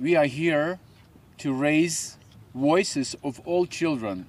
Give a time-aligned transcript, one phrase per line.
[0.00, 0.78] We are here
[1.42, 2.16] to raise
[2.54, 4.24] voices of all children.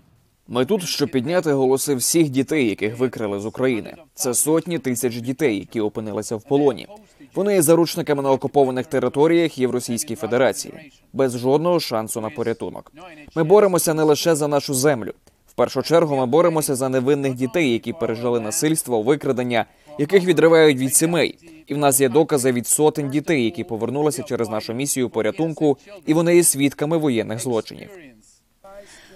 [0.48, 3.96] Ми тут, щоб підняти голоси всіх дітей, яких викрали з України.
[4.14, 6.88] Це сотні тисяч дітей, які опинилися в полоні.
[7.36, 12.92] Вони є заручниками на окупованих територіях і в Російській Федерації, без жодного шансу на порятунок.
[13.36, 15.14] Ми боремося не лише за нашу землю.
[15.60, 19.66] Першу чергу ми боремося за невинних дітей, які пережили насильство, викрадення,
[19.98, 21.38] яких відривають від сімей.
[21.68, 26.14] І в нас є докази від сотень дітей, які повернулися через нашу місію порятунку, і
[26.14, 27.90] вони є свідками воєнних злочинів.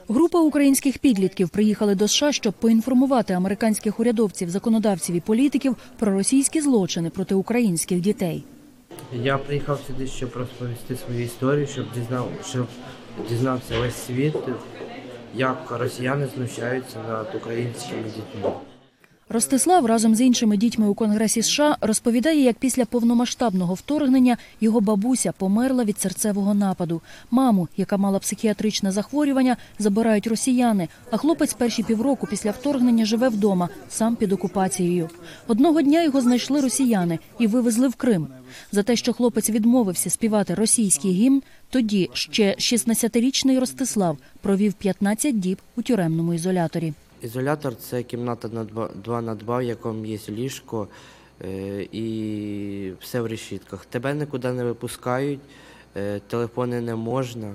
[0.07, 6.61] Група українських підлітків приїхали до США, щоб поінформувати американських урядовців, законодавців і політиків про російські
[6.61, 8.43] злочини проти українських дітей.
[9.13, 12.67] Я приїхав сюди, щоб розповісти свою історію, щоб дізнав, щоб
[13.29, 14.35] дізнався весь світ,
[15.33, 18.51] як росіяни знущаються над українськими дітьми.
[19.29, 25.31] Ростислав разом з іншими дітьми у Конгресі США розповідає, як після повномасштабного вторгнення його бабуся
[25.31, 27.01] померла від серцевого нападу.
[27.31, 30.87] Маму, яка мала психіатричне захворювання, забирають росіяни.
[31.11, 35.09] А хлопець перші півроку після вторгнення живе вдома, сам під окупацією.
[35.47, 38.27] Одного дня його знайшли росіяни і вивезли в Крим.
[38.71, 45.57] За те, що хлопець відмовився співати російський гімн, тоді ще 16-річний Ростислав провів 15 діб
[45.75, 46.93] у тюремному ізоляторі.
[47.23, 48.63] Ізолятор це кімната на
[49.03, 50.87] 2 на 2, в якому є ліжко
[51.41, 53.85] е, і все в решітках.
[53.85, 55.39] Тебе нікуди не випускають,
[55.97, 57.53] е, телефони не можна.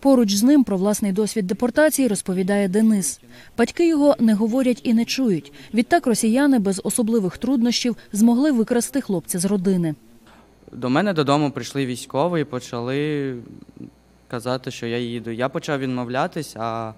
[0.00, 3.20] Поруч з ним про власний досвід депортації розповідає Денис.
[3.58, 5.52] Батьки його не говорять і не чують.
[5.74, 9.94] Відтак росіяни без особливих труднощів змогли викрасти хлопця з родини.
[10.72, 13.34] До мене додому прийшли військові і почали
[14.28, 15.30] казати, що я їду.
[15.30, 16.92] Я почав відмовлятись, а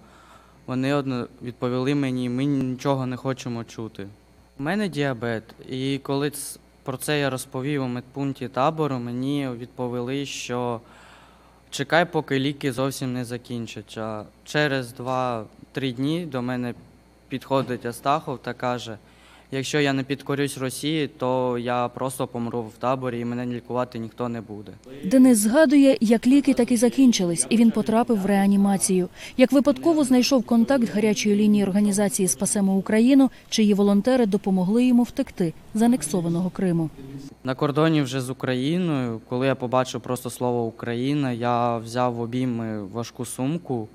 [0.68, 4.08] вони одно відповіли мені, ми нічого не хочемо чути.
[4.58, 6.32] У мене діабет, і коли
[6.82, 10.80] про це я розповів у медпункті табору, мені відповіли, що
[11.70, 14.24] чекай, поки ліки зовсім не закінчаться.
[14.44, 15.44] Через 2-3
[15.74, 16.74] дні до мене
[17.28, 18.98] підходить Астахов та каже:
[19.50, 24.28] якщо я не підкорюсь Росії, то я просто помру в таборі і мене лікувати ніхто
[24.28, 24.72] не буде.
[25.04, 29.08] Денис згадує, як ліки так і закінчились, і він потрапив в реанімацію.
[29.36, 35.82] Як випадково знайшов контакт гарячої лінії організації Спасемо Україну, чиї волонтери допомогли йому втекти з
[35.82, 36.90] анексованого Криму.
[37.44, 42.84] На кордоні вже з Україною, коли я побачив просто слово Україна, я взяв в обійми
[42.84, 43.88] важку сумку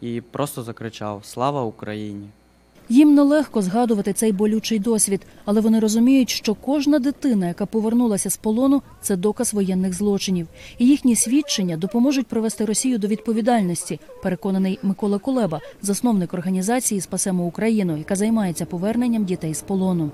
[0.00, 2.26] і просто закричав Слава Україні!
[2.88, 8.36] Їм нелегко згадувати цей болючий досвід, але вони розуміють, що кожна дитина, яка повернулася з
[8.36, 10.48] полону, це доказ воєнних злочинів,
[10.78, 14.00] і їхні свідчення допоможуть привести Росію до відповідальності.
[14.22, 20.10] Переконаний Микола Кулеба, засновник організації Спасемо Україну, яка займається поверненням дітей з полону.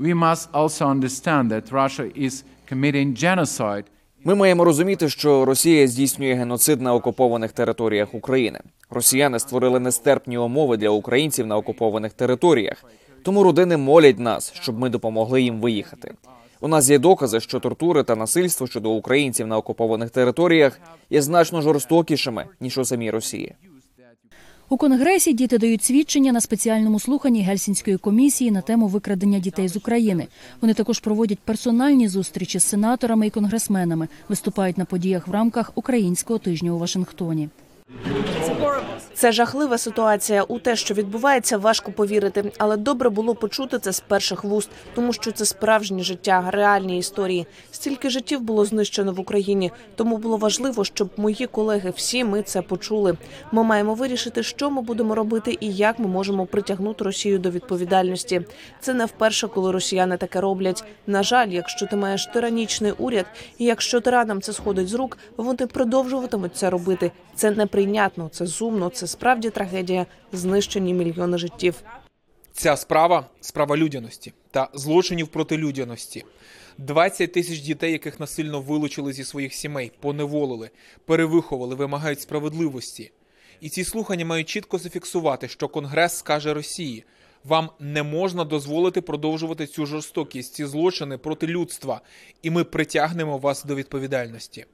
[0.00, 3.84] We must also understand that Russia is committing genocide
[4.24, 8.60] Ми маємо розуміти, що Росія здійснює геноцид на окупованих територіях України.
[8.90, 12.84] Росіяни створили нестерпні умови для українців на окупованих територіях.
[13.22, 16.14] Тому родини молять нас, щоб ми допомогли їм виїхати.
[16.60, 21.62] У нас є докази, що тортури та насильство щодо українців на окупованих територіях є значно
[21.62, 23.54] жорстокішими ніж у самій Росії.
[24.70, 29.76] У конгресі діти дають свідчення на спеціальному слуханні Гельсінської комісії на тему викрадення дітей з
[29.76, 30.26] України.
[30.60, 36.38] Вони також проводять персональні зустрічі з сенаторами і конгресменами, виступають на подіях в рамках українського
[36.38, 37.48] тижня у Вашингтоні.
[39.18, 40.42] Це жахлива ситуація.
[40.42, 45.12] У те, що відбувається, важко повірити, але добре було почути це з перших вуст, тому
[45.12, 47.46] що це справжнє життя, реальні історії.
[47.70, 52.62] Стільки життів було знищено в Україні, тому було важливо, щоб мої колеги всі ми це
[52.62, 53.16] почули.
[53.52, 58.42] Ми маємо вирішити, що ми будемо робити і як ми можемо притягнути Росію до відповідальності.
[58.80, 60.84] Це не вперше, коли росіяни таке роблять.
[61.06, 63.26] На жаль, якщо ти маєш тиранічний уряд,
[63.58, 67.12] і якщо тиранам це сходить з рук, вони продовжуватимуть це робити.
[67.34, 71.74] Це неприйнятно, це зумно, це справді трагедія, знищені мільйони життів.
[72.52, 76.24] Ця справа справа людяності та злочинів проти людяності.
[76.78, 80.70] 20 тисяч дітей, яких насильно вилучили зі своїх сімей, поневолили,
[81.04, 83.12] перевиховали, вимагають справедливості.
[83.60, 87.04] І ці слухання мають чітко зафіксувати, що Конгрес скаже Росії:
[87.44, 92.00] вам не можна дозволити продовжувати цю жорстокість, ці злочини проти людства,
[92.42, 94.66] і ми притягнемо вас до відповідальності.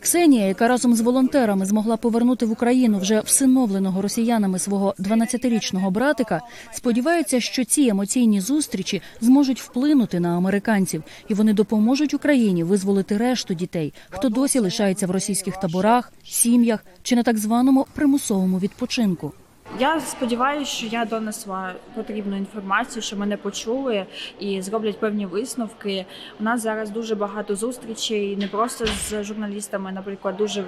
[0.00, 6.40] Ксенія, яка разом з волонтерами змогла повернути в Україну вже всиновленого росіянами свого 12-річного братика,
[6.72, 13.54] сподівається, що ці емоційні зустрічі зможуть вплинути на американців, і вони допоможуть Україні визволити решту
[13.54, 19.32] дітей, хто досі лишається в російських таборах, сім'ях чи на так званому примусовому відпочинку.
[19.80, 24.06] Я сподіваюся, що я донесла потрібну інформацію, що мене почули
[24.40, 26.06] і зроблять певні висновки.
[26.40, 30.64] У нас зараз дуже багато зустрічей, не просто з журналістами, наприклад, дуже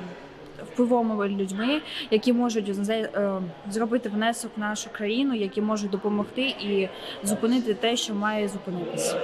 [0.73, 1.81] впливовими людьми,
[2.11, 3.41] які можуть е,
[3.71, 6.89] зробити внесок в нашу країну, які можуть допомогти і
[7.25, 9.21] зупинити те, що має зупинитися.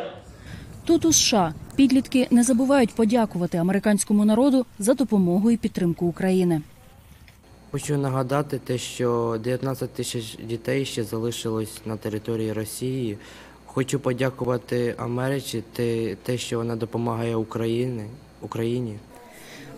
[0.84, 6.62] Тут у США підлітки не забувають подякувати американському народу за допомогу і підтримку України.
[7.70, 13.18] Хочу нагадати те, що 19 тисяч дітей ще залишилось на території Росії.
[13.66, 18.02] Хочу подякувати Америці те, те що вона допомагає Україні,
[18.40, 18.96] Україні.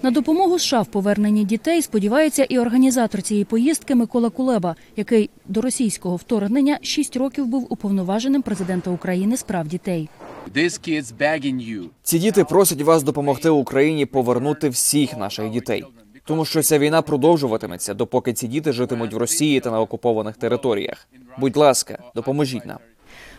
[0.02, 5.60] На допомогу США в поверненні дітей сподівається і організатор цієї поїздки Микола Кулеба, який до
[5.60, 10.08] російського вторгнення 6 років був уповноваженим президента України з прав дітей.
[10.54, 11.84] This kid's begging you.
[12.02, 15.84] Ці діти просять вас допомогти Україні повернути всіх наших дітей,
[16.28, 21.08] тому що ця війна продовжуватиметься, допоки ці діти житимуть в Росії та на окупованих територіях.
[21.38, 22.78] Будь ласка, допоможіть нам.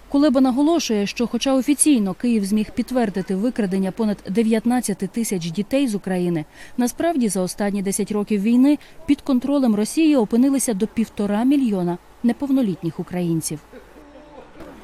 [0.10, 6.46] Кулеба наголошує, що, хоча офіційно Київ зміг підтвердити викрадення понад 19 тисяч дітей з України,
[6.78, 13.60] насправді за останні 10 років війни під контролем Росії опинилися до півтора мільйона неповнолітніх українців.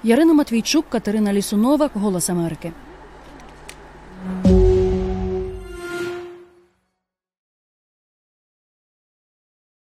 [0.04, 2.72] Ярина Матвійчук, Катерина Лісунова, Голос Америки.